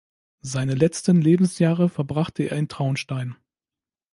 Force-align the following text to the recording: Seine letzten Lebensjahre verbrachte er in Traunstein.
Seine 0.41 0.73
letzten 0.73 1.21
Lebensjahre 1.21 1.87
verbrachte 1.87 2.41
er 2.49 2.57
in 2.57 2.67
Traunstein. 2.67 3.35